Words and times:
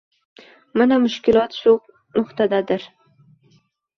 Mana 0.81 0.97
mushkilot 1.03 1.57
shu 1.59 1.73
nuqtadadir. 2.15 2.87